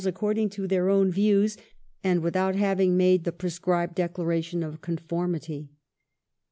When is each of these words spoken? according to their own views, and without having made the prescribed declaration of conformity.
according 0.03 0.49
to 0.49 0.65
their 0.65 0.89
own 0.89 1.11
views, 1.11 1.57
and 2.03 2.23
without 2.23 2.55
having 2.55 2.97
made 2.97 3.23
the 3.23 3.31
prescribed 3.31 3.93
declaration 3.93 4.63
of 4.63 4.81
conformity. 4.81 5.69